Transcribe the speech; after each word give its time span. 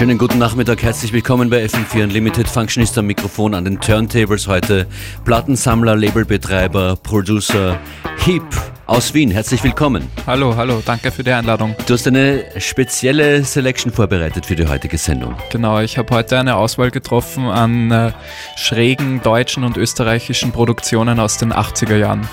Schönen 0.00 0.16
guten 0.16 0.38
Nachmittag, 0.38 0.82
herzlich 0.82 1.12
willkommen 1.12 1.50
bei 1.50 1.62
FM4 1.62 2.04
Unlimited. 2.04 2.48
Functionist 2.48 2.96
am 2.96 3.04
Mikrofon 3.04 3.52
an 3.52 3.66
den 3.66 3.78
Turntables 3.78 4.48
heute. 4.48 4.86
Plattensammler, 5.26 5.94
Labelbetreiber, 5.94 6.96
Producer, 7.02 7.78
Heap 8.24 8.42
aus 8.86 9.12
Wien. 9.12 9.30
Herzlich 9.30 9.62
willkommen. 9.62 10.08
Hallo, 10.26 10.56
hallo, 10.56 10.80
danke 10.82 11.10
für 11.10 11.22
die 11.22 11.32
Einladung. 11.32 11.76
Du 11.86 11.92
hast 11.92 12.06
eine 12.06 12.46
spezielle 12.56 13.44
Selection 13.44 13.92
vorbereitet 13.92 14.46
für 14.46 14.56
die 14.56 14.66
heutige 14.66 14.96
Sendung. 14.96 15.36
Genau, 15.50 15.80
ich 15.80 15.98
habe 15.98 16.14
heute 16.14 16.38
eine 16.38 16.56
Auswahl 16.56 16.90
getroffen 16.90 17.44
an 17.44 17.90
äh, 17.90 18.12
schrägen 18.56 19.20
deutschen 19.20 19.64
und 19.64 19.76
österreichischen 19.76 20.50
Produktionen 20.50 21.20
aus 21.20 21.36
den 21.36 21.52
80er 21.52 21.96
Jahren. 21.96 22.26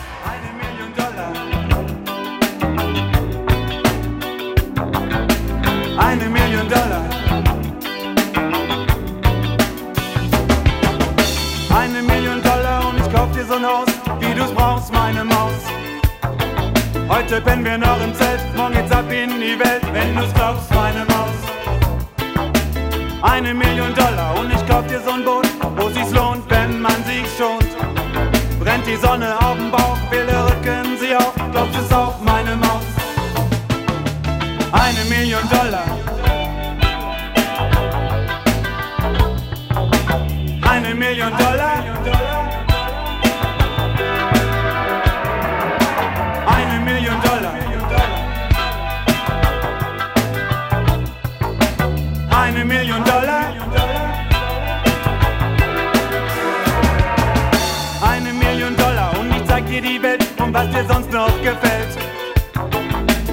Heute 17.29 17.41
pennen 17.41 17.65
wir 17.65 17.77
noch 17.77 18.01
im 18.01 18.15
Zelt, 18.15 18.39
morgen 18.55 18.73
geht's 18.73 18.89
ab 18.89 19.03
in 19.11 19.29
die 19.41 19.59
Welt, 19.59 19.81
wenn 19.91 20.15
du's 20.15 20.33
glaubst, 20.33 20.73
meine 20.73 21.03
Maus. 21.11 21.35
Eine 23.21 23.53
Million 23.53 23.93
Dollar 23.93 24.39
und 24.39 24.49
ich 24.49 24.65
kauf 24.65 24.87
dir 24.87 25.01
so'n 25.01 25.25
Boot, 25.25 25.45
wo 25.75 25.89
sich's 25.89 26.13
lohnt, 26.13 26.49
wenn 26.49 26.81
man 26.81 27.03
sich 27.03 27.25
schont. 27.37 27.67
Brennt 28.61 28.87
die 28.87 28.95
Sonne 28.95 29.37
auf 29.39 29.46
was 60.53 60.69
dir 60.69 60.85
sonst 60.87 61.11
noch 61.11 61.41
gefällt. 61.41 61.97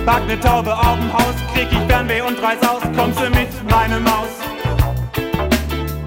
Back 0.05 0.27
ne 0.27 0.39
Taube 0.39 0.73
auf 0.77 0.99
dem 0.99 1.13
Haus, 1.13 1.35
krieg 1.55 1.69
ich 1.71 1.79
Fernweh 1.89 2.21
und 2.21 2.43
reiß 2.43 2.63
aus, 2.69 2.83
kommst 2.97 3.19
du 3.21 3.31
mit, 3.31 3.49
meine 3.71 3.99
Maus. 4.01 4.33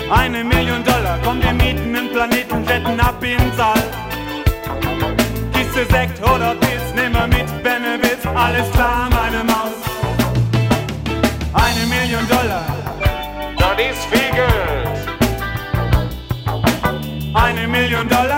Eine 0.10 0.44
Million 0.44 0.84
Dollar, 0.84 1.18
komm 1.24 1.42
wir 1.42 1.52
mieten 1.54 1.92
nen 1.92 2.10
Planeten, 2.12 2.64
jetten 2.66 3.00
ab 3.00 3.22
in 3.24 3.52
Saal. 3.58 3.82
Kiste 5.54 5.86
Sekt 5.92 6.22
oder 6.22 6.56
Pilz, 6.56 6.94
nimm 6.96 7.12
mal 7.12 7.28
mit, 7.28 7.50
wenn 7.64 7.84
du 7.84 8.02
willst, 8.02 8.26
alles 8.28 8.72
klar, 8.72 9.10
meine 9.10 9.44
Maus. 9.44 9.78
Eine 11.54 11.86
Million 11.88 12.28
Dollar, 12.28 12.66
das 13.58 13.78
ist 13.90 14.06
viel 14.12 14.32
Geld. 14.32 15.08
Eine 17.34 17.68
Million 17.68 18.08
Dollar, 18.08 18.37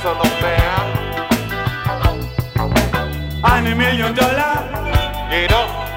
Oder 0.00 0.14
besser 0.14 0.14
noch 0.14 0.40
mehr. 0.40 0.78
Eine 3.42 3.74
Million 3.74 4.14
Dollar. 4.14 4.64
Jedoch 5.30 5.87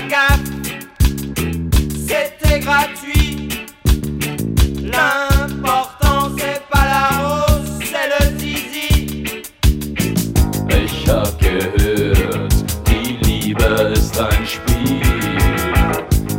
gaffe, 0.00 0.40
c'était 2.06 2.60
gratuit. 2.60 3.48
L'important 4.82 6.30
c'est 6.38 6.62
pas 6.70 6.84
la 6.86 7.08
rose, 7.26 7.78
c'est 7.80 8.08
le 8.12 8.38
zizi. 8.38 9.24
Ich 10.70 11.08
hab 11.08 11.38
gehört, 11.38 12.54
die 12.86 13.18
Liebe 13.24 13.92
ist 13.94 14.18
ein 14.18 14.46
Spiel. 14.46 15.02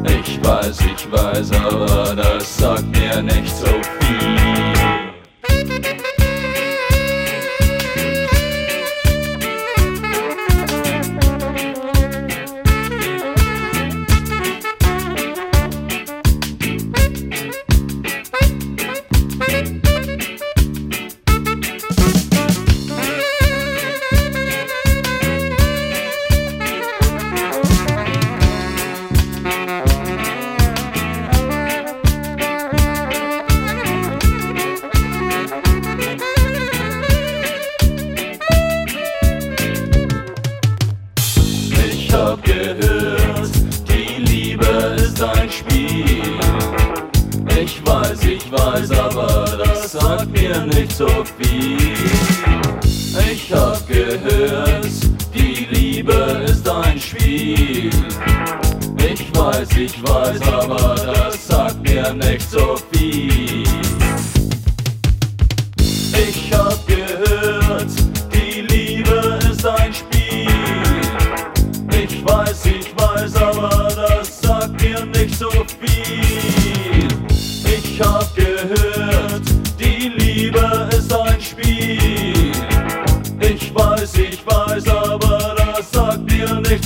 Ich 0.05 0.43
weiß, 0.43 0.77
ich 0.95 1.11
weiß, 1.11 1.51
aber 1.53 2.15
das 2.15 2.57
sagt 2.57 2.85
mir 2.97 3.21
nicht 3.21 3.55
so 3.55 3.67
viel. 3.99 4.42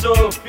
Mir 0.07 0.46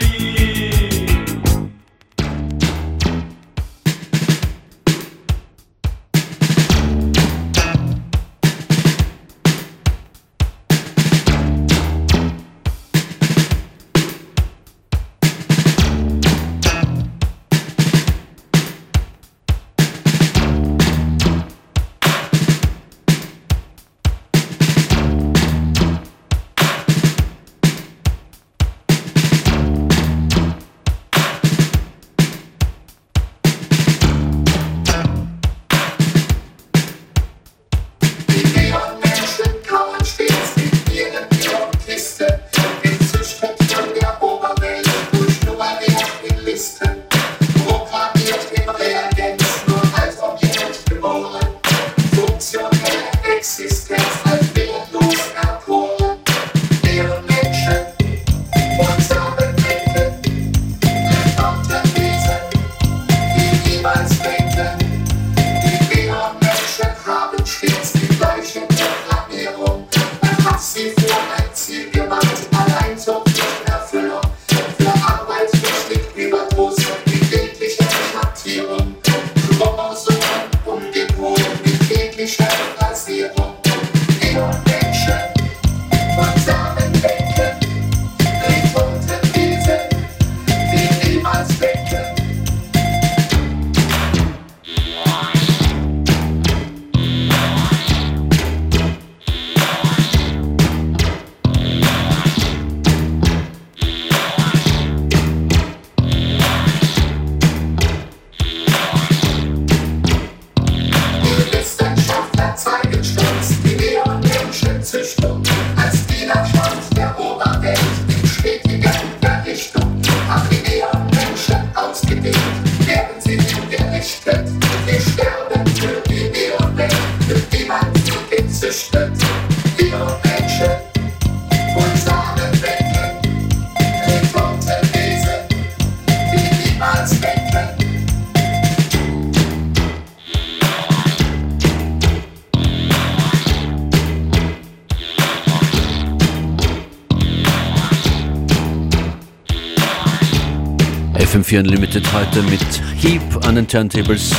FM4 151.48 151.60
Unlimited 151.60 152.12
heute 152.12 152.42
mit 152.42 152.60
Heap 153.00 153.46
an 153.46 153.54
den 153.54 153.66
Turntables. 153.66 154.34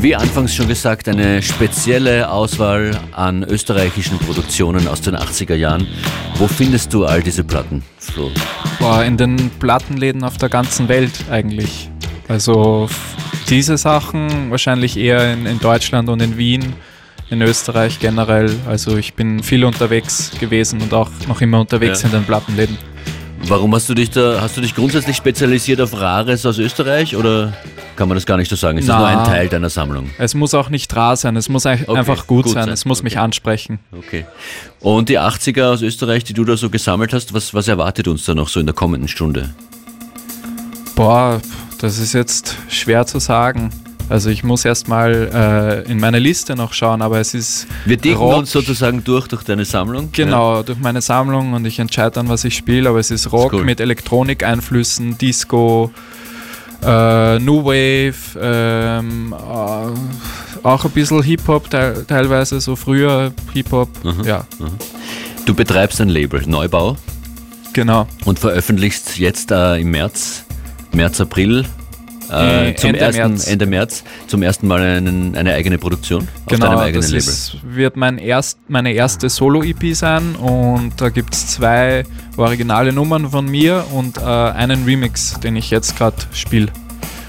Wie 0.00 0.14
anfangs 0.14 0.54
schon 0.54 0.68
gesagt, 0.68 1.08
eine 1.08 1.42
spezielle 1.42 2.30
Auswahl 2.30 2.92
an 3.12 3.42
österreichischen 3.42 4.18
Produktionen 4.18 4.86
aus 4.86 5.00
den 5.00 5.16
80er 5.16 5.56
Jahren. 5.56 5.88
Wo 6.36 6.46
findest 6.46 6.94
du 6.94 7.04
all 7.06 7.22
diese 7.22 7.42
Platten, 7.42 7.82
Flo? 7.98 8.30
Boah, 8.78 9.02
in 9.04 9.16
den 9.16 9.50
Plattenläden 9.58 10.22
auf 10.22 10.36
der 10.36 10.48
ganzen 10.48 10.88
Welt 10.88 11.24
eigentlich. 11.28 11.90
Also 12.28 12.88
diese 13.48 13.76
Sachen 13.76 14.52
wahrscheinlich 14.52 14.96
eher 14.96 15.32
in, 15.32 15.44
in 15.44 15.58
Deutschland 15.58 16.08
und 16.08 16.22
in 16.22 16.36
Wien, 16.36 16.72
in 17.30 17.42
Österreich 17.42 17.98
generell. 17.98 18.54
Also 18.68 18.96
ich 18.96 19.14
bin 19.14 19.42
viel 19.42 19.64
unterwegs 19.64 20.30
gewesen 20.38 20.80
und 20.82 20.94
auch 20.94 21.10
noch 21.26 21.40
immer 21.40 21.58
unterwegs 21.60 22.02
Ja. 22.02 22.06
in 22.08 22.12
den 22.12 22.24
Plattenläden. 22.24 22.78
Warum 23.48 23.74
hast 23.74 23.88
du 23.88 23.94
dich 23.94 24.10
da, 24.10 24.42
hast 24.42 24.58
du 24.58 24.60
dich 24.60 24.74
grundsätzlich 24.74 25.16
spezialisiert 25.16 25.80
auf 25.80 25.98
Rares 25.98 26.44
aus 26.44 26.58
Österreich 26.58 27.16
oder 27.16 27.54
kann 27.96 28.06
man 28.06 28.14
das 28.14 28.26
gar 28.26 28.36
nicht 28.36 28.50
so 28.50 28.56
sagen? 28.56 28.76
Ist 28.76 28.90
das 28.90 28.96
Na. 28.96 29.10
nur 29.10 29.20
ein 29.20 29.24
Teil 29.24 29.48
deiner 29.48 29.70
Sammlung? 29.70 30.10
Es 30.18 30.34
muss 30.34 30.52
auch 30.52 30.68
nicht 30.68 30.94
rar 30.94 31.16
sein, 31.16 31.34
es 31.34 31.48
muss 31.48 31.64
Okay, 31.64 31.86
einfach 31.88 32.26
gut, 32.26 32.44
gut 32.44 32.52
sein, 32.52 32.64
sein, 32.64 32.74
es 32.74 32.84
muss 32.84 33.02
mich 33.02 33.14
okay. 33.14 33.22
ansprechen. 33.22 33.78
Okay. 33.90 34.26
Und 34.80 35.08
die 35.08 35.18
80er 35.18 35.72
aus 35.72 35.80
Österreich, 35.80 36.24
die 36.24 36.34
du 36.34 36.44
da 36.44 36.58
so 36.58 36.68
gesammelt 36.68 37.14
hast, 37.14 37.32
was, 37.32 37.54
was 37.54 37.68
erwartet 37.68 38.06
uns 38.06 38.26
da 38.26 38.34
noch 38.34 38.48
so 38.48 38.60
in 38.60 38.66
der 38.66 38.74
kommenden 38.74 39.08
Stunde? 39.08 39.54
Boah, 40.94 41.40
das 41.78 41.98
ist 41.98 42.12
jetzt 42.12 42.54
schwer 42.68 43.06
zu 43.06 43.18
sagen. 43.18 43.70
Also 44.10 44.30
ich 44.30 44.42
muss 44.42 44.64
erstmal 44.64 45.84
äh, 45.86 45.90
in 45.90 46.00
meine 46.00 46.18
Liste 46.18 46.56
noch 46.56 46.72
schauen, 46.72 47.02
aber 47.02 47.20
es 47.20 47.34
ist 47.34 47.66
Wir 47.84 47.98
dicken 47.98 48.16
Rock. 48.16 48.38
uns 48.38 48.52
sozusagen 48.52 49.04
durch, 49.04 49.28
durch 49.28 49.42
deine 49.42 49.64
Sammlung. 49.66 50.08
Genau, 50.12 50.62
durch 50.62 50.78
meine 50.78 51.02
Sammlung 51.02 51.52
und 51.52 51.66
ich 51.66 51.78
entscheide 51.78 52.12
dann, 52.12 52.28
was 52.28 52.44
ich 52.44 52.56
spiele, 52.56 52.88
aber 52.88 53.00
es 53.00 53.10
ist 53.10 53.30
Rock 53.32 53.52
cool. 53.52 53.64
mit 53.64 53.80
Elektronikeinflüssen, 53.80 55.18
Disco, 55.18 55.90
äh, 56.82 57.38
New 57.38 57.64
Wave, 57.64 58.14
ähm, 58.40 59.34
äh, 59.34 60.66
auch 60.66 60.84
ein 60.84 60.90
bisschen 60.92 61.22
Hip-Hop 61.22 61.68
teil 61.68 62.04
teilweise, 62.08 62.60
so 62.60 62.76
früher 62.76 63.32
Hip-Hop, 63.52 63.88
Mhm. 64.04 64.24
ja, 64.24 64.44
Du 65.44 65.54
betreibst 65.54 66.00
ein 66.00 66.08
Label, 66.08 66.42
Neubau, 66.46 66.96
genau. 67.72 68.06
und 68.24 68.38
veröffentlichst 68.38 69.18
jetzt 69.18 69.50
äh, 69.50 69.76
im 69.80 69.90
März, 69.90 70.44
März, 70.92 71.20
April, 71.20 71.64
äh, 72.30 72.70
Äh, 72.70 72.74
zum 72.76 72.88
Ende 72.90 73.00
ersten, 73.00 73.28
März. 73.32 73.46
Ende 73.48 73.66
März 73.66 74.04
zum 74.26 74.42
ersten 74.42 74.66
Mal 74.66 74.80
einen, 74.82 75.36
eine 75.36 75.54
eigene 75.54 75.78
Produktion 75.78 76.22
auf 76.22 76.46
Genau, 76.46 76.66
deinem 76.66 76.78
eigenen 76.78 77.02
das 77.02 77.10
Label. 77.10 77.18
ist, 77.28 77.56
wird 77.62 77.96
mein 77.96 78.18
erst, 78.18 78.58
meine 78.68 78.92
erste 78.92 79.28
Solo-EP 79.28 79.94
sein 79.94 80.34
und 80.36 80.92
da 81.00 81.08
gibt 81.08 81.34
es 81.34 81.46
zwei 81.48 82.04
originale 82.36 82.92
Nummern 82.92 83.30
von 83.30 83.46
mir 83.46 83.84
und 83.92 84.18
äh, 84.18 84.20
einen 84.22 84.84
Remix, 84.84 85.38
den 85.40 85.56
ich 85.56 85.70
jetzt 85.70 85.96
gerade 85.96 86.16
spiele, 86.32 86.68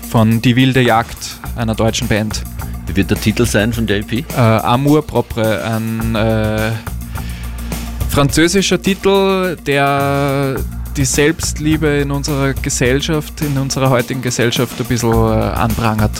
von 0.09 0.41
Die 0.41 0.55
wilde 0.55 0.81
Jagd, 0.81 1.17
einer 1.55 1.75
deutschen 1.75 2.07
Band. 2.07 2.43
Wie 2.87 2.95
wird 2.95 3.11
der 3.11 3.21
Titel 3.21 3.45
sein 3.45 3.71
von 3.73 3.85
der 3.85 3.97
EP? 3.99 4.11
Äh, 4.11 4.23
Amour 4.35 5.05
propre, 5.05 5.63
ein 5.63 6.15
äh, 6.15 6.71
französischer 8.09 8.81
Titel, 8.81 9.55
der 9.67 10.55
die 10.99 11.05
Selbstliebe 11.05 11.87
in 12.01 12.11
unserer 12.11 12.53
Gesellschaft, 12.53 13.39
in 13.39 13.57
unserer 13.57 13.89
heutigen 13.89 14.21
Gesellschaft 14.21 14.81
ein 14.81 14.85
bisschen 14.85 15.13
äh, 15.13 15.15
anprangert. 15.15 16.11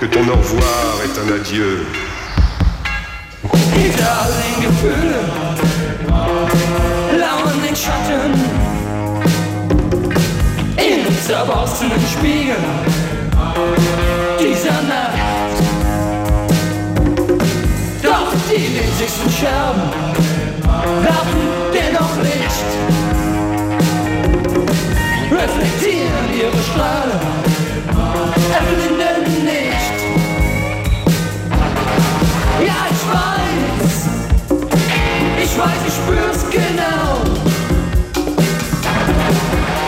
que 0.00 0.06
ton 0.06 0.20
au 0.28 0.36
revoir 0.36 1.00
est 1.04 1.18
un 1.18 1.34
adieu. 1.34 1.86
Die 3.42 3.90
Darling 3.96 4.60
Gefühle, 4.62 5.20
lauern 7.18 7.60
den 7.66 7.76
Schatten, 7.76 8.32
in 10.76 11.22
zerborstenen 11.26 12.00
Spiegel. 12.12 12.56
Dieser 14.38 14.82
Nacht. 14.82 15.56
Doch 18.02 18.32
die 18.50 18.68
winzigsten 18.76 19.30
Scherben 19.30 19.90
werfen 21.02 21.44
dennoch 21.72 22.16
Licht, 22.22 22.70
reflektieren 25.30 26.26
ihre 26.38 26.62
Strahlen, 26.62 27.20
öffnen 28.52 28.98
den 28.98 29.65
Ich 35.56 35.62
weiß, 35.62 35.70
ich 35.86 35.94
spür's 35.94 36.50
genau. 36.50 37.22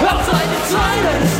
Auf 0.00 0.24
Seite 0.24 0.56
2 0.66 0.78
deines 1.04 1.37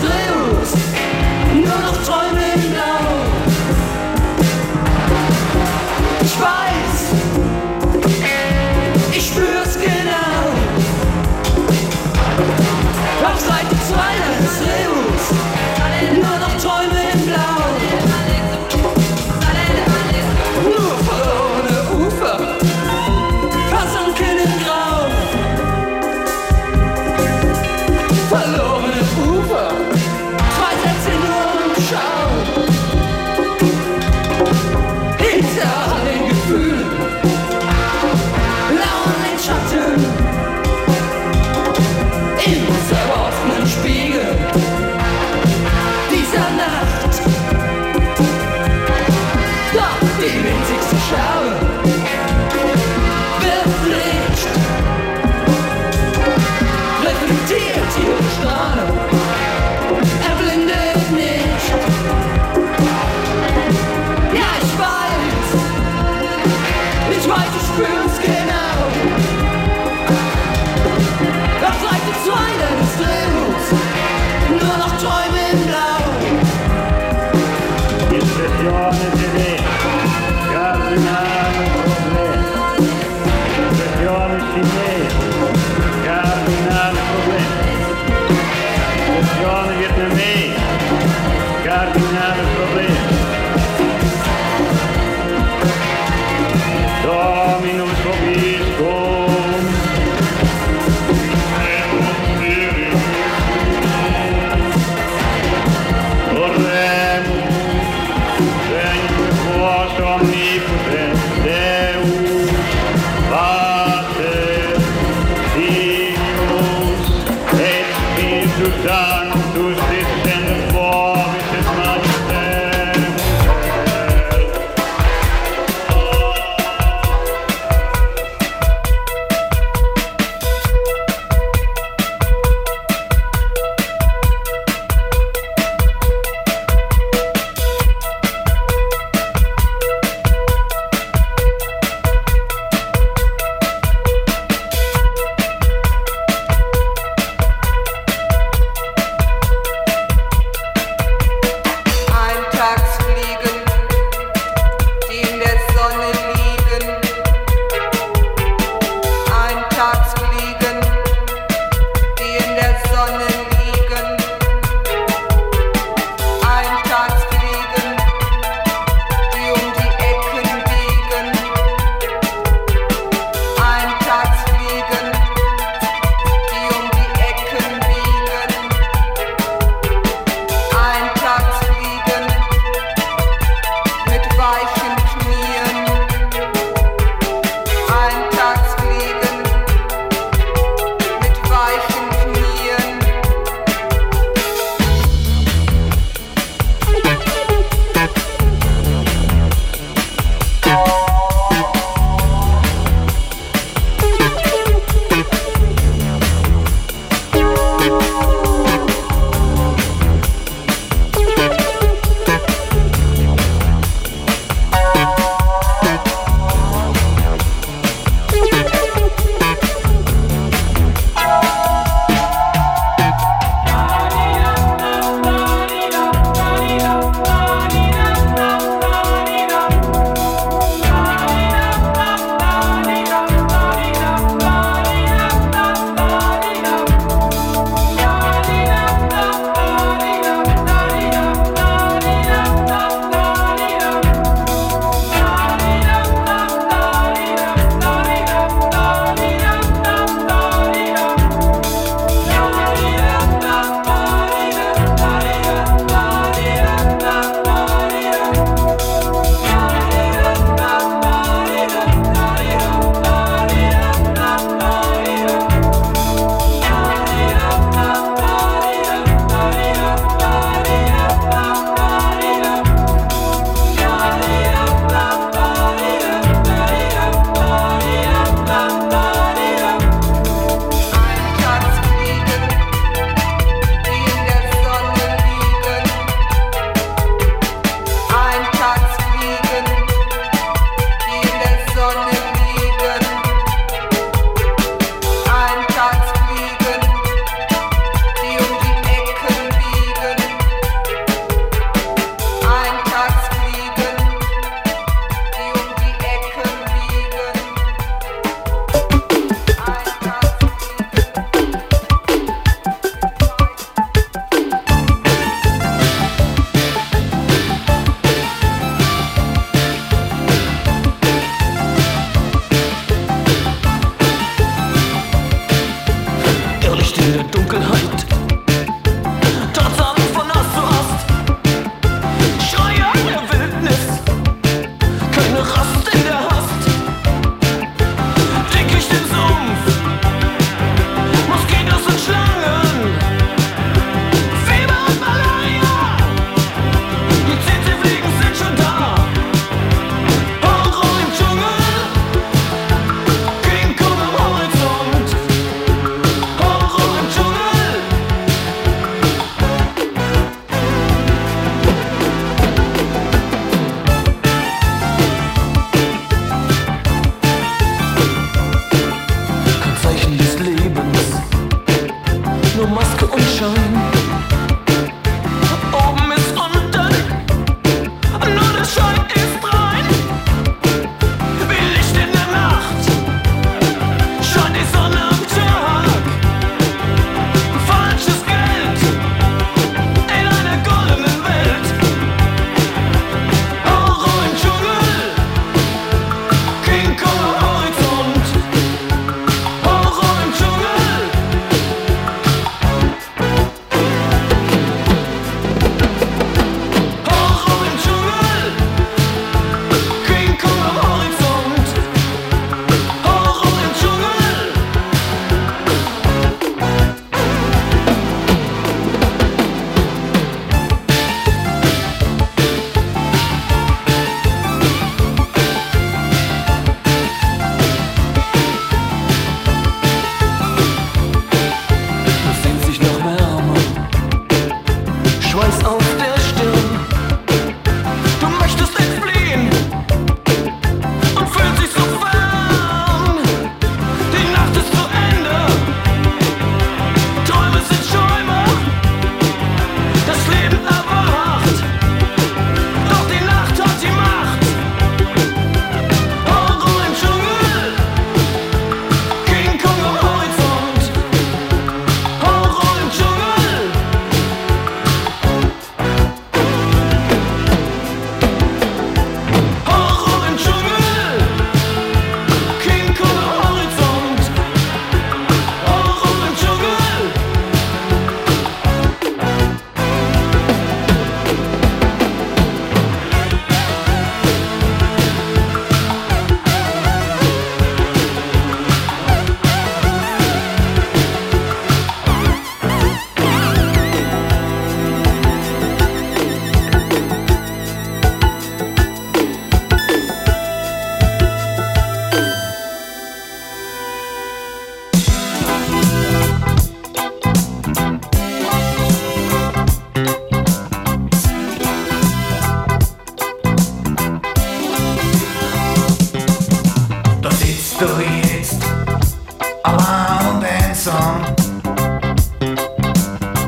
und 519.64 520.44
einsam. 520.44 521.25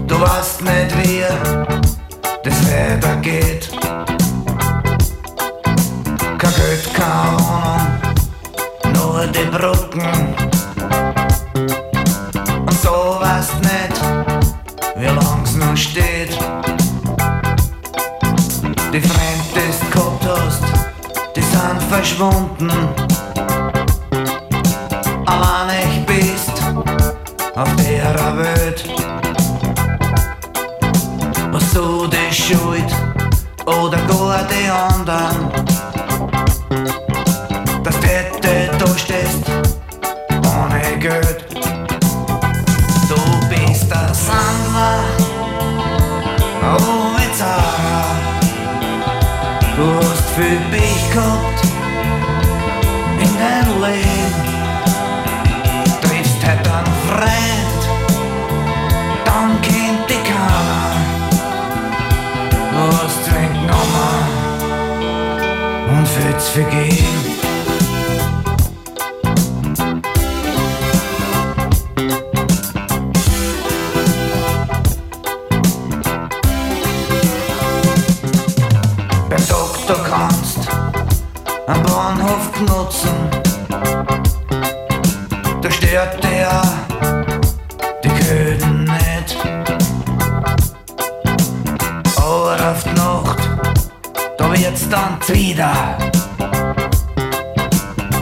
Du 0.07 0.21
weißt 0.21 0.63
nicht, 0.63 0.99
wie 0.99 1.25
das. 3.21 3.71
Kein 6.39 6.55
Geld, 6.55 6.95
keine 6.95 7.39
Wohnung, 7.39 8.95
nur 8.95 9.27
die 9.27 9.45
Brücken. 9.51 10.35
Und 12.67 12.85
du 12.85 13.21
weißt 13.21 13.61
nicht, 13.61 14.01
wie 14.97 15.07
lang's 15.07 15.55
noch 15.55 15.77
steht. 15.77 16.39
Die 18.93 19.01
du 19.01 19.91
gehabt 19.91 20.27
hast, 20.27 20.63
die 21.37 21.43
sind 21.43 21.83
verschwunden. 21.89 23.10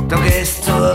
toques 0.09 0.61
todo 0.64 0.88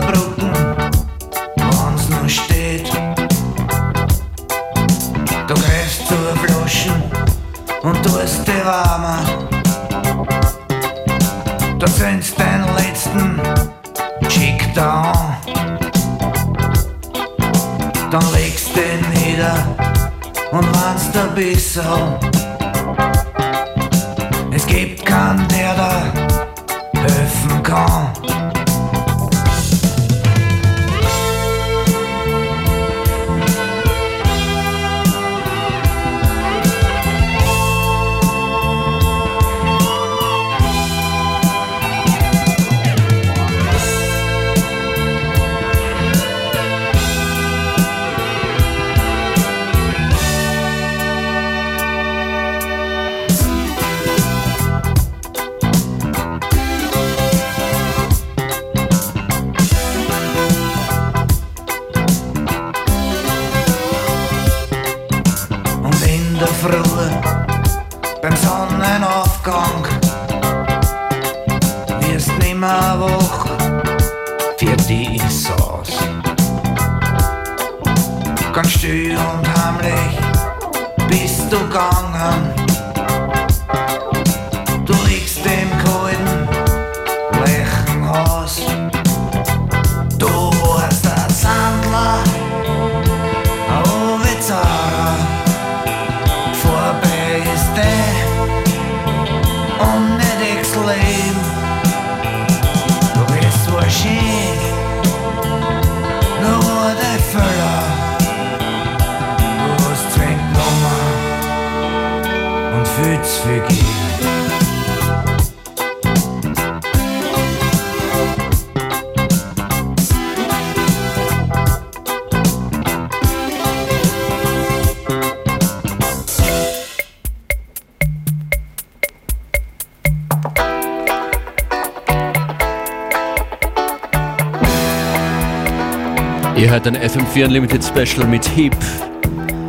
Ihr 136.56 136.70
hört 136.70 136.86
ein 136.86 136.96
FM4 136.96 137.44
Unlimited 137.44 137.84
Special 137.84 138.26
mit 138.26 138.44
Heap 138.56 138.74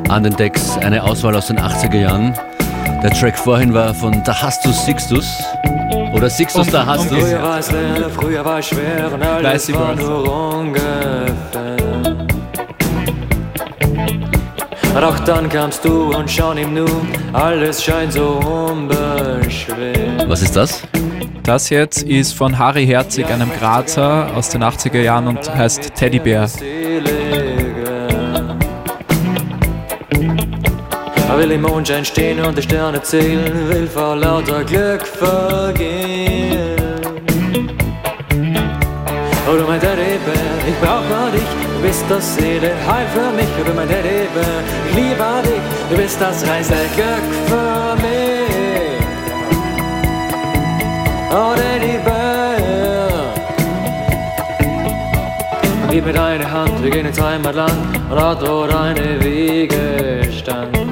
an 0.07 0.23
den 0.23 0.33
Decks, 0.37 0.77
eine 0.77 1.03
Auswahl 1.03 1.35
aus 1.35 1.47
den 1.47 1.59
80er 1.59 1.99
Jahren. 1.99 2.33
Der 3.03 3.11
Track 3.11 3.37
vorhin 3.37 3.73
war 3.73 3.93
von 3.93 4.23
Da 4.23 4.41
hast 4.41 4.65
du 4.65 4.71
Sixtus. 4.71 5.25
Oder 6.13 6.29
Sixtus, 6.29 6.67
da 6.67 6.85
hast 6.85 7.11
du. 7.11 7.15
Früher 7.15 7.41
war 7.41 7.59
es 7.59 7.71
leer, 7.71 8.09
früher 8.09 8.45
war 8.45 8.59
es 8.59 8.67
schwer 8.67 9.11
und 9.13 9.21
alles 9.21 9.73
war 9.73 9.95
nur 9.95 10.55
ungefähr. 10.57 11.25
Doch 14.99 15.19
dann 15.19 15.49
kamst 15.49 15.85
du 15.85 16.15
und 16.15 16.31
schon 16.31 16.57
im 16.57 16.73
Nu, 16.73 16.85
alles 17.33 17.83
scheint 17.83 18.13
so 18.13 18.39
unbeschwert. 18.39 20.27
Was 20.27 20.41
ist 20.41 20.55
das? 20.55 20.81
Das 21.43 21.69
jetzt 21.69 22.01
ist 22.01 22.33
von 22.33 22.57
Harry 22.57 22.87
Herzig, 22.87 23.27
einem 23.27 23.51
Grazer 23.59 24.29
aus 24.35 24.49
den 24.49 24.63
80er 24.63 25.01
Jahren 25.01 25.27
und 25.27 25.53
heißt 25.53 25.93
Teddybär. 25.93 26.49
Er 31.35 31.41
will 31.41 31.51
im 31.51 31.63
Mondschein 31.63 32.05
stehen 32.05 32.39
und 32.45 32.57
die 32.57 32.61
Sterne 32.61 33.03
zählen, 33.03 33.67
will 33.67 33.87
vor 33.87 34.15
lauter 34.15 34.63
Glück 34.63 35.05
vergehen. 35.05 36.77
Oh 39.45 39.57
du 39.57 39.63
mein 39.67 39.81
Teddybär, 39.81 40.33
ich 40.65 40.79
brauch 40.79 41.03
nur 41.09 41.31
dich, 41.33 41.49
du 41.75 41.81
bist 41.85 42.05
das 42.07 42.35
Seele, 42.37 42.71
Heil 42.87 43.05
für 43.13 43.31
mich. 43.35 43.49
Oh 43.59 43.65
du 43.67 43.73
mein 43.73 43.89
Teddybär, 43.89 44.63
ich 44.87 44.95
liebe 44.95 45.41
dich, 45.43 45.61
du 45.89 45.97
bist 45.97 46.21
das 46.21 46.47
reinste 46.47 46.75
Glück 46.95 47.27
für 47.49 47.95
mich. 48.01 49.03
Oh 51.31 51.53
Teddybär. 51.53 52.55
Gib 55.91 56.05
mir 56.05 56.13
deine 56.13 56.49
Hand, 56.49 56.81
wir 56.81 56.91
gehen 56.91 57.05
ins 57.05 57.19
Heimatland 57.19 57.73
und 58.09 58.17
dort 58.17 58.73
eine 58.73 59.21
Wiege 59.21 60.29
stand. 60.31 60.77
Ein 60.77 60.84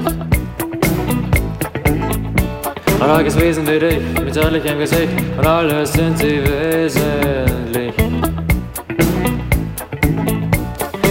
arges 3.10 3.40
Wesen 3.40 3.66
wie 3.68 3.80
dich, 3.80 4.00
mit 4.24 4.34
zärtlichem 4.34 4.80
Gesicht 4.80 5.10
und 5.38 5.46
alles 5.46 5.94
sind 5.94 6.18
sie 6.18 6.42
wesentlich. 6.44 7.94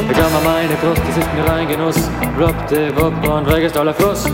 Bekam 0.08 0.32
er 0.32 0.40
meine 0.44 0.74
Brust, 0.80 1.02
das 1.08 1.18
ist 1.18 1.28
mir 1.34 1.52
ein 1.52 1.68
Genuss, 1.68 2.10
bloppte 2.36 2.90
Wupp 2.96 3.28
und 3.28 3.46
weg 3.52 3.64
ist 3.64 3.76
aller 3.76 3.94
Frust. 3.94 4.32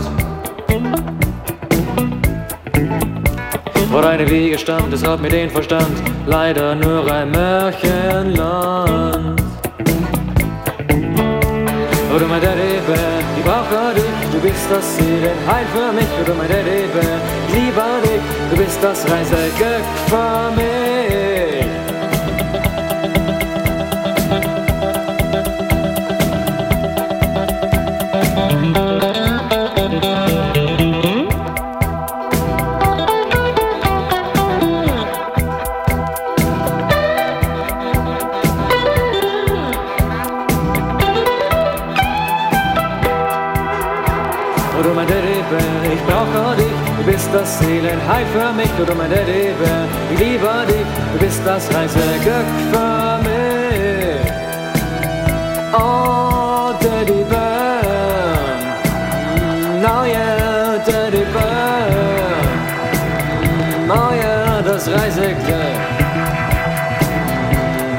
Vor 3.91 4.05
eine 4.05 4.29
Wiege 4.29 4.57
stand, 4.57 4.93
es 4.93 5.05
hat 5.05 5.19
mir 5.19 5.29
den 5.29 5.49
Verstand, 5.49 6.01
leider 6.27 6.75
nur 6.75 7.11
ein 7.11 7.31
Märchenland. 7.31 9.39
Du 12.19 12.25
mein 12.25 12.41
ich 12.41 13.45
brauche 13.45 13.93
dich, 13.95 14.03
du 14.41 14.47
bist 14.47 14.71
das 14.71 14.97
Seelenheil 14.97 15.65
für 15.73 15.91
mich. 15.91 16.07
Du 16.25 16.33
mein 16.33 16.47
Teddybär, 16.47 17.19
ich 17.47 17.53
liebe 17.53 17.83
dich, 18.03 18.21
du 18.51 18.57
bist 18.57 18.79
das 18.81 19.09
reinste 19.09 19.35
Glück 19.57 19.83
für 20.07 20.51
mich. 20.55 21.08
Das 47.39 47.59
Seelenheil 47.59 48.25
für 48.33 48.51
mich. 48.53 48.69
Du 48.77 48.95
mein 48.95 49.09
Teddybär, 49.09 49.87
ich 50.11 50.19
liebe 50.19 50.65
dich, 50.67 50.87
du 51.13 51.19
bist 51.19 51.41
das 51.45 51.73
reinste 51.73 51.99
Glück 52.23 52.49
für 52.71 53.19
mich. 53.27 54.31
Oh 55.73 56.73
Teddybär, 56.81 57.81
oh 59.83 60.03
yeah, 60.05 60.77
Teddybär, 60.85 61.87
oh 63.87 64.11
yeah, 64.21 64.61
das 64.61 64.87
Reiseglück. 64.87 65.79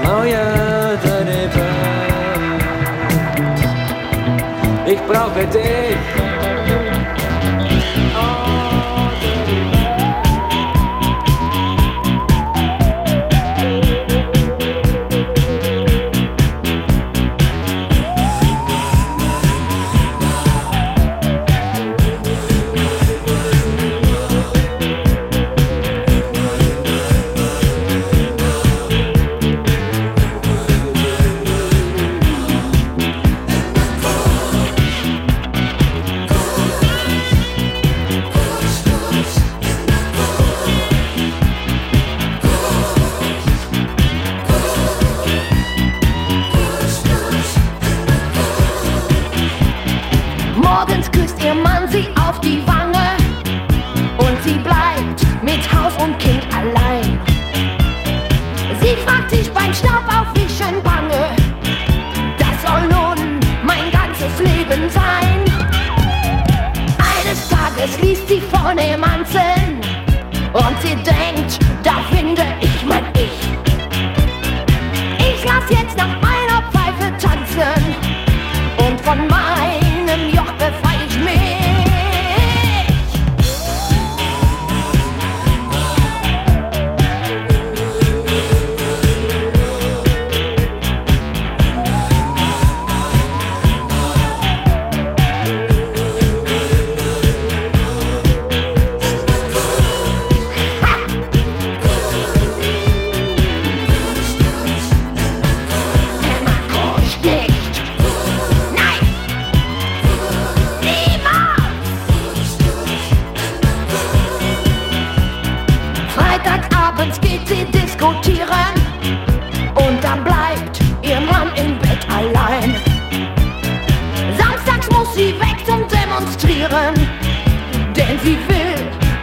Oh 0.05 0.25
yeah, 0.25 0.97
Teddybär, 1.03 1.77
ich 4.87 5.01
brauche 5.09 5.47
dich. 5.47 5.80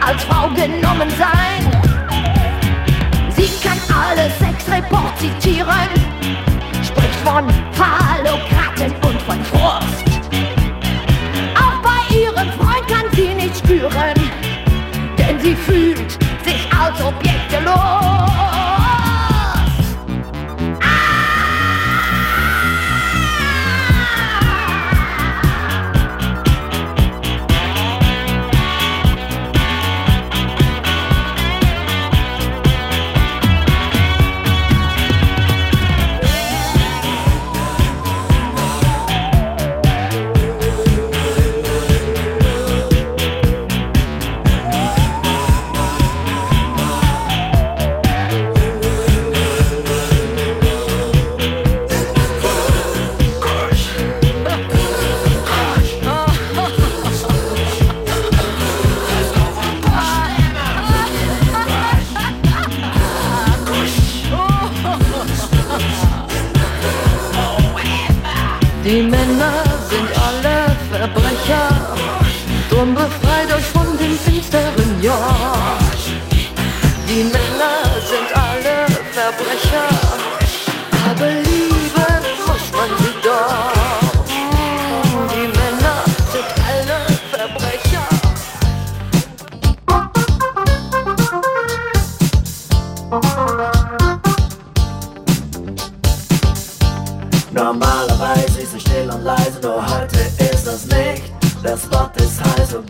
Als 0.08 0.24
Frau 0.24 0.48
genommen 0.48 1.10
sein. 1.18 1.82
Sie 3.36 3.50
kann 3.62 3.78
alle 3.94 4.30
Sexreports 4.38 5.20
zitieren, 5.20 5.90
spricht 6.82 7.14
von 7.24 7.44
Phallokraten 7.72 8.94
und 9.06 9.20
von 9.22 9.44
Frust. 9.44 10.04
Auch 11.54 11.82
bei 11.82 12.16
ihrem 12.16 12.50
Freund 12.52 12.86
kann 12.88 13.04
sie 13.12 13.34
nicht 13.34 13.58
spüren, 13.58 14.14
denn 15.18 15.38
sie 15.40 15.54
fühlt 15.54 16.12
sich 16.42 16.68
als 16.72 17.02
Objekte 17.02 17.62
los. 17.64 18.17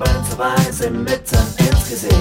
Autobahn 0.00 0.24
vorbei, 0.24 0.70
sind 0.70 1.04
mitten 1.04 1.38
ins 1.58 1.88
Gesicht. 1.88 2.14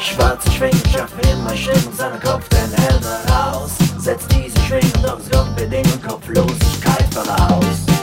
Schwarze 0.00 0.50
Schwingen 0.50 0.82
schafft 0.92 1.14
immer 1.26 1.56
Stimmung, 1.56 1.94
seiner 1.96 2.18
Kopf 2.18 2.48
den 2.48 2.72
Helm 2.82 3.02
raus. 3.28 3.72
Setzt 3.98 4.26
diese 4.32 4.58
Schwingung 4.66 5.02
doch 5.02 5.18
es 5.18 5.30
kommt 5.30 5.54
Bedingung, 5.56 6.02
Kopflosigkeit 6.02 7.06
voraus. 7.12 7.95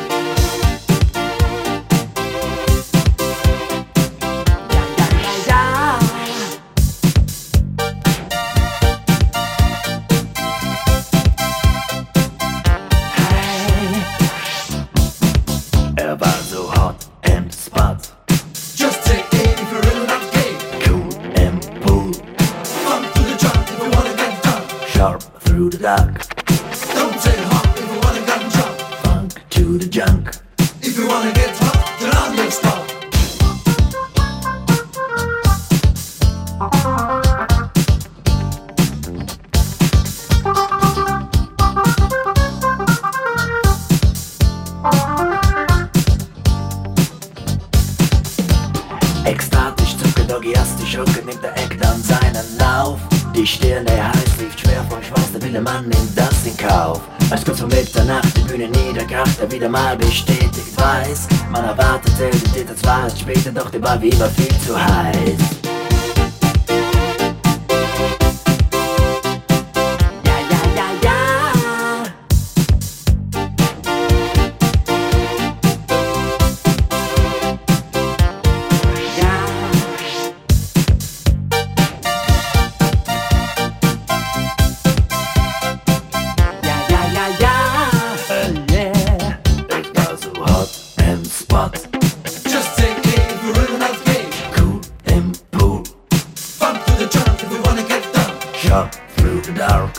through 98.74 99.40
the 99.42 99.54
dark. 99.54 99.94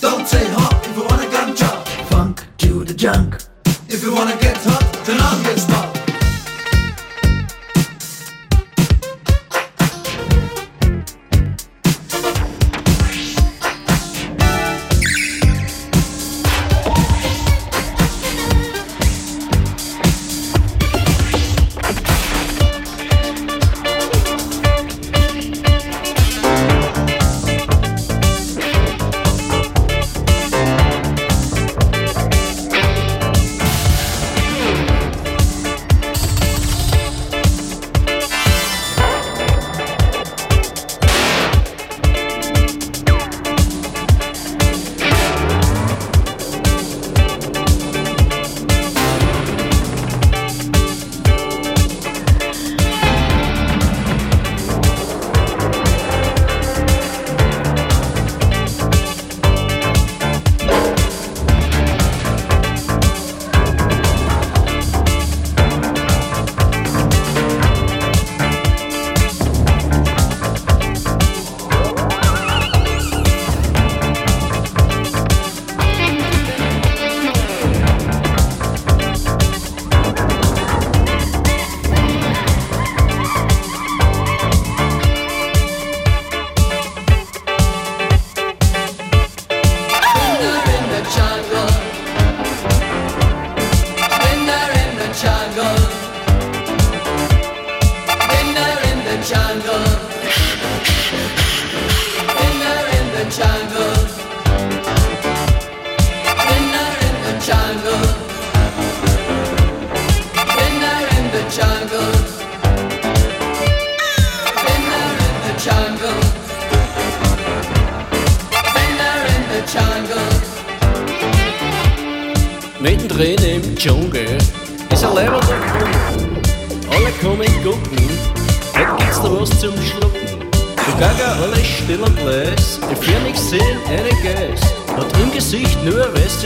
Don't 0.00 0.26
say 0.26 0.42
hop 0.52 0.82
if 0.86 0.96
you 0.96 1.04
wanna 1.04 1.28
get 1.30 1.54
drunk. 1.54 1.86
Funk 2.08 2.42
to 2.56 2.82
the 2.82 2.94
junk. 2.94 3.36
If 3.86 4.02
you 4.02 4.14
wanna 4.14 4.36
get 4.40 4.56
hot, 4.56 5.04
then 5.04 5.20
I'll 5.20 5.42
get 5.42 5.58
stuck. 5.58 5.87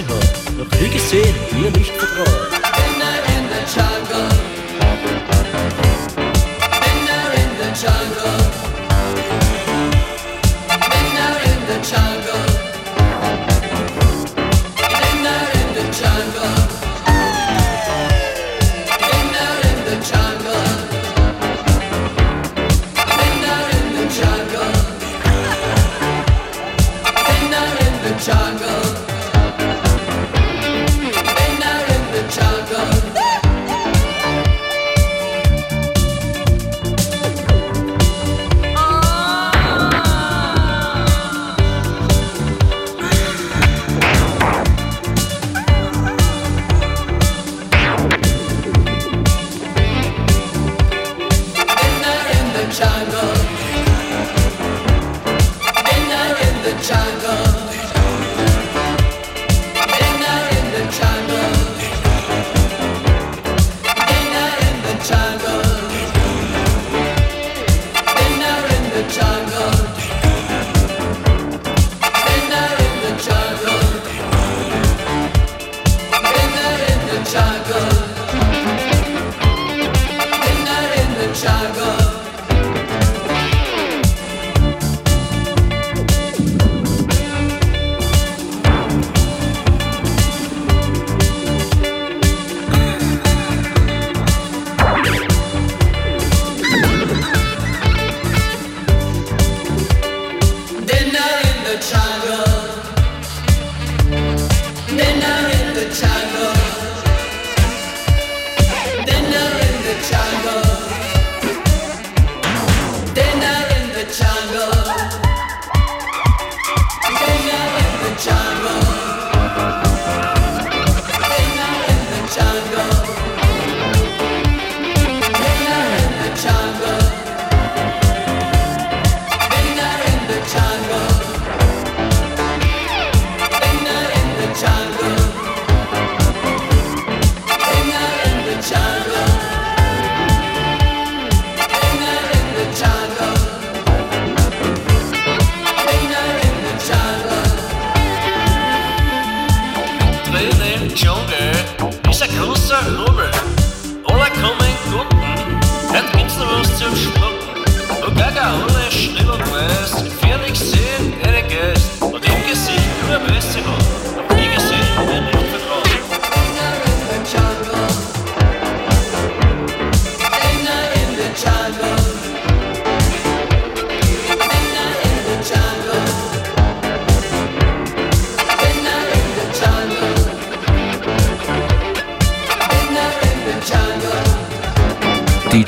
Nase 0.08 0.16
hat. 0.16 0.58
Noch 0.58 0.68
Kriegeszeiten 0.70 1.34
dir 1.50 1.70
nicht 1.78 1.92
vertraut. 1.92 2.61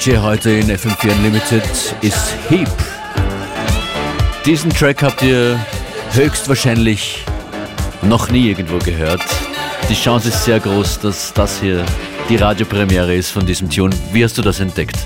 DJ 0.05 0.19
heute 0.19 0.51
in 0.51 0.67
FM4 0.67 1.13
Unlimited 1.13 1.63
ist 2.03 2.35
Heap. 2.51 2.69
Diesen 4.45 4.71
Track 4.71 5.03
habt 5.03 5.23
ihr 5.23 5.59
höchstwahrscheinlich 6.13 7.25
noch 8.03 8.29
nie 8.31 8.51
irgendwo 8.51 8.79
gehört. 8.79 9.23
Die 9.89 9.95
Chance 9.95 10.29
ist 10.29 10.45
sehr 10.45 10.61
groß, 10.61 11.01
dass 11.01 11.33
das 11.33 11.59
hier 11.59 11.87
die 12.29 12.37
Radiopremiere 12.37 13.15
ist 13.15 13.31
von 13.31 13.47
diesem 13.47 13.71
Tune. 13.71 13.97
Wie 14.13 14.23
hast 14.23 14.37
du 14.37 14.43
das 14.43 14.61
entdeckt? 14.61 14.99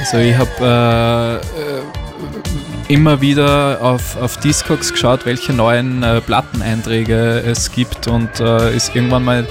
Also 0.00 0.16
ich 0.16 0.34
habe 0.34 0.50
äh, 0.62 1.36
äh, 1.36 2.94
immer 2.94 3.20
wieder 3.20 3.82
auf, 3.82 4.16
auf 4.16 4.38
Discogs 4.38 4.92
geschaut, 4.92 5.26
welche 5.26 5.52
neuen 5.52 6.02
äh, 6.02 6.22
Platteneinträge 6.22 7.42
es 7.46 7.70
gibt 7.70 8.06
und 8.08 8.40
äh, 8.40 8.74
ist 8.74 8.94
irgendwann 8.94 9.24
mal 9.24 9.46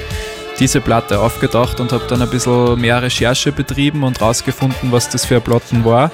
diese 0.59 0.81
Platte 0.81 1.19
aufgetaucht 1.19 1.79
und 1.79 1.91
habe 1.91 2.05
dann 2.07 2.21
ein 2.21 2.29
bisschen 2.29 2.79
mehr 2.79 3.01
Recherche 3.01 3.51
betrieben 3.51 4.03
und 4.03 4.21
rausgefunden, 4.21 4.91
was 4.91 5.09
das 5.09 5.25
für 5.25 5.35
eine 5.35 5.41
Platten 5.41 5.85
war. 5.85 6.11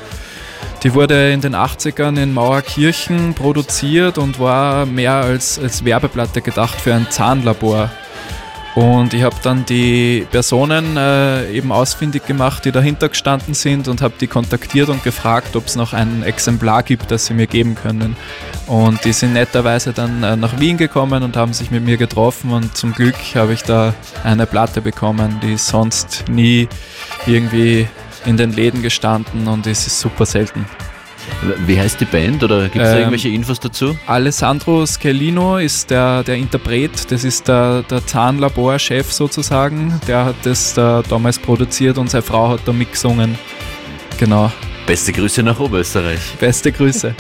Die 0.84 0.94
wurde 0.94 1.32
in 1.32 1.42
den 1.42 1.56
80ern 1.56 2.22
in 2.22 2.34
Mauerkirchen 2.34 3.34
produziert 3.34 4.18
und 4.18 4.40
war 4.40 4.86
mehr 4.86 5.14
als, 5.14 5.58
als 5.58 5.86
Werbeplatte 5.86 6.42
gedacht 6.42 6.80
für 6.80 6.94
ein 6.94 7.10
Zahnlabor. 7.10 7.90
Und 8.76 9.14
ich 9.14 9.22
habe 9.22 9.36
dann 9.44 9.66
die 9.66 10.26
Personen 10.32 10.98
äh, 10.98 11.52
eben 11.52 11.72
ausfindig 11.72 12.26
gemacht, 12.26 12.66
die 12.66 12.72
dahinter 12.72 13.08
gestanden 13.10 13.54
sind 13.54 13.88
und 13.88 14.02
habe 14.02 14.16
die 14.20 14.26
kontaktiert 14.26 14.90
und 14.90 15.04
gefragt, 15.04 15.56
ob 15.56 15.68
es 15.68 15.76
noch 15.76 15.94
ein 15.94 16.24
Exemplar 16.24 16.82
gibt, 16.82 17.12
das 17.12 17.28
sie 17.28 17.36
mir 17.36 17.46
geben 17.46 17.76
können. 17.76 18.16
Und 18.66 19.06
die 19.06 19.14
sind 19.14 19.34
netterweise 19.34 19.94
dann 19.94 20.24
äh, 20.24 20.36
nach 20.36 20.60
Wien 20.60 20.78
gekommen 20.78 21.22
und 21.22 21.38
haben 21.38 21.54
sich 21.54 21.70
mit 21.70 21.84
mir 21.86 21.98
getroffen 21.98 22.52
und 22.52 22.76
zum 22.76 22.94
Glück 22.94 23.16
habe 23.36 23.54
ich 23.54 23.62
da 23.62 23.94
eine 24.24 24.48
Platte 24.48 24.82
bekommen, 24.82 25.40
die 25.44 25.54
ist 25.54 25.68
sonst 25.68 26.26
nie 26.28 26.68
irgendwie 27.28 27.88
in 28.26 28.38
den 28.38 28.54
Läden 28.54 28.82
gestanden 28.82 29.48
und 29.48 29.68
es 29.68 29.86
ist 29.86 30.00
super 30.00 30.26
selten. 30.26 30.66
Wie 31.66 31.80
heißt 31.80 32.00
die 32.00 32.06
Band 32.06 32.44
oder 32.44 32.64
gibt 32.70 32.84
es 32.84 32.92
Ähm, 32.92 32.98
irgendwelche 33.00 33.30
Infos 33.30 33.60
dazu? 33.60 33.98
Alessandro 34.08 34.86
Scalino 34.86 35.58
ist 35.58 35.90
der, 35.90 36.24
der 36.24 36.36
Interpret, 36.36 37.12
das 37.12 37.24
ist 37.24 37.48
der, 37.48 37.84
der 37.84 38.06
Zahnlabor-Chef 38.06 39.12
sozusagen. 39.12 40.00
Der 40.08 40.26
hat 40.26 40.36
das 40.44 40.74
da 40.74 41.04
damals 41.08 41.40
produziert 41.40 41.98
und 41.98 42.10
seine 42.10 42.22
Frau 42.22 42.50
hat 42.50 42.62
da 42.66 42.74
mitgesungen. 42.74 43.38
Genau. 44.18 44.52
Beste 44.86 45.14
Grüße 45.14 45.44
nach 45.44 45.60
Oberösterreich. 45.60 46.20
Beste 46.40 46.72
Grüße. 46.72 47.16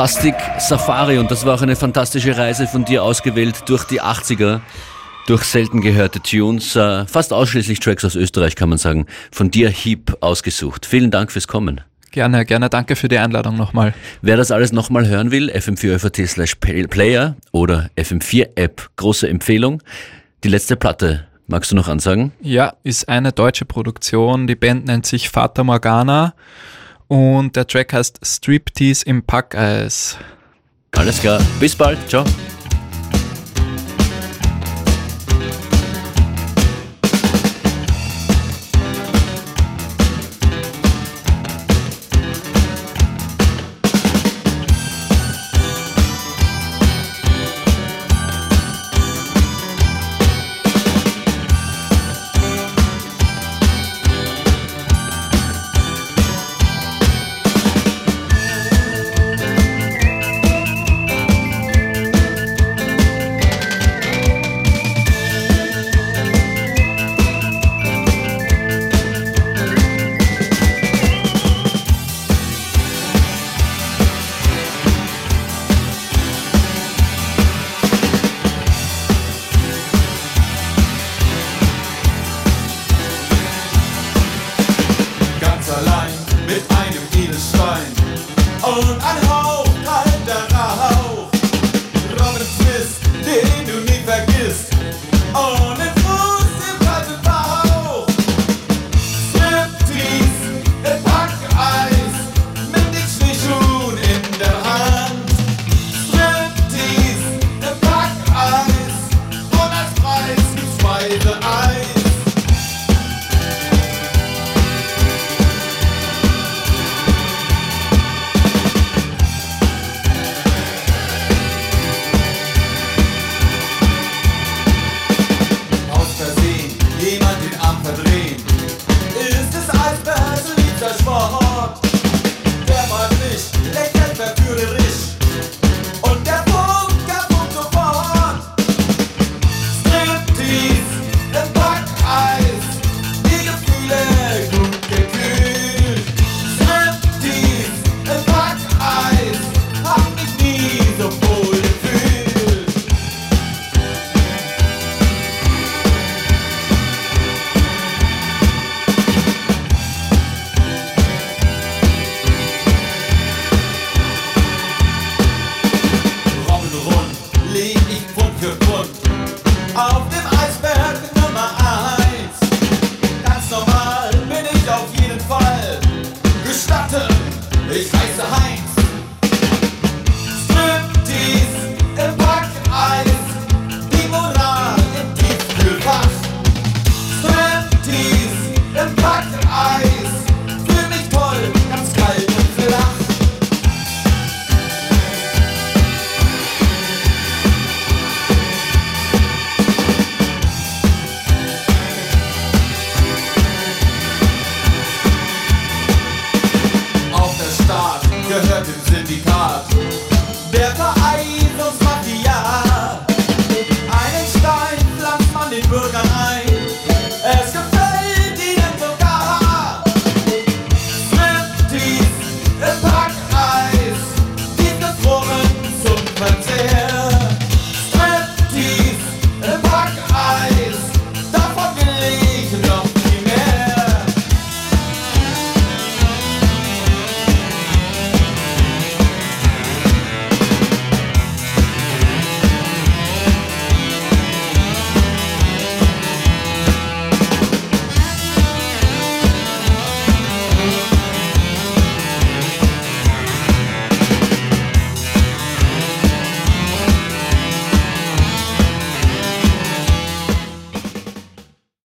Fantastic 0.00 0.34
Safari 0.58 1.18
und 1.18 1.30
das 1.30 1.44
war 1.44 1.56
auch 1.56 1.60
eine 1.60 1.76
fantastische 1.76 2.34
Reise 2.34 2.66
von 2.66 2.86
dir 2.86 3.04
ausgewählt 3.04 3.64
durch 3.66 3.84
die 3.84 4.00
80er, 4.00 4.62
durch 5.26 5.42
selten 5.42 5.82
gehörte 5.82 6.20
Tunes, 6.20 6.74
äh, 6.74 7.04
fast 7.06 7.34
ausschließlich 7.34 7.80
Tracks 7.80 8.06
aus 8.06 8.14
Österreich 8.14 8.56
kann 8.56 8.70
man 8.70 8.78
sagen, 8.78 9.04
von 9.30 9.50
dir 9.50 9.68
Heap 9.68 10.16
ausgesucht. 10.22 10.86
Vielen 10.86 11.10
Dank 11.10 11.30
fürs 11.30 11.46
Kommen. 11.46 11.82
Gerne, 12.12 12.46
gerne. 12.46 12.70
Danke 12.70 12.96
für 12.96 13.08
die 13.08 13.18
Einladung 13.18 13.58
nochmal. 13.58 13.92
Wer 14.22 14.38
das 14.38 14.50
alles 14.50 14.72
nochmal 14.72 15.06
hören 15.06 15.32
will, 15.32 15.50
fm4 15.50 16.26
slash 16.26 16.54
player 16.54 17.36
oder 17.52 17.90
FM4 17.98 18.52
App, 18.54 18.88
große 18.96 19.28
Empfehlung. 19.28 19.82
Die 20.44 20.48
letzte 20.48 20.76
Platte, 20.76 21.26
magst 21.46 21.72
du 21.72 21.76
noch 21.76 21.88
ansagen? 21.88 22.32
Ja, 22.40 22.72
ist 22.84 23.06
eine 23.10 23.32
deutsche 23.32 23.66
Produktion. 23.66 24.46
Die 24.46 24.56
Band 24.56 24.86
nennt 24.86 25.04
sich 25.04 25.28
Fata 25.28 25.62
Morgana 25.62 26.32
und 27.10 27.56
der 27.56 27.66
Track 27.66 27.92
heißt 27.92 28.20
Striptease 28.22 29.04
im 29.04 29.22
Packeis. 29.24 30.16
Alles 30.92 31.20
klar, 31.20 31.42
bis 31.58 31.74
bald, 31.74 31.98
ciao. 32.08 32.24